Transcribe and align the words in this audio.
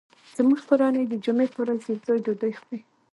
زموږ 0.37 0.59
کورنۍ 0.69 1.03
د 1.09 1.13
جمعې 1.23 1.47
په 1.53 1.59
ورځ 1.63 1.81
یو 1.89 1.97
ځای 2.05 2.17
ډوډۍ 2.25 2.53
خوري 2.59 2.79